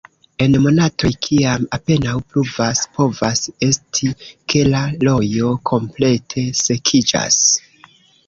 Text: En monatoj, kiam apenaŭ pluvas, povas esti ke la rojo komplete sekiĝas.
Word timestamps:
En 0.43 0.55
monatoj, 0.61 1.09
kiam 1.25 1.65
apenaŭ 1.77 2.13
pluvas, 2.31 2.79
povas 2.95 3.43
esti 3.69 4.09
ke 4.53 4.63
la 4.71 4.81
rojo 5.05 5.53
komplete 5.73 6.47
sekiĝas. 6.63 7.39